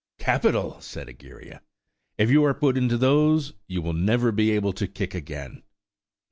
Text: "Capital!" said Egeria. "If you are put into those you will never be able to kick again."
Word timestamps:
"Capital!" 0.17 0.81
said 0.81 1.09
Egeria. 1.09 1.61
"If 2.17 2.31
you 2.31 2.43
are 2.45 2.55
put 2.55 2.75
into 2.75 2.97
those 2.97 3.53
you 3.67 3.83
will 3.83 3.93
never 3.93 4.31
be 4.31 4.49
able 4.49 4.73
to 4.73 4.87
kick 4.87 5.13
again." 5.13 5.61